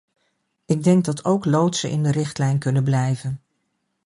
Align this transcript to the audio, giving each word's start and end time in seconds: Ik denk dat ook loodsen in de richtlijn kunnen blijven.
Ik 0.65 0.83
denk 0.83 1.05
dat 1.05 1.25
ook 1.25 1.45
loodsen 1.45 1.89
in 1.89 2.03
de 2.03 2.11
richtlijn 2.11 2.59
kunnen 2.59 2.83
blijven. 2.83 3.41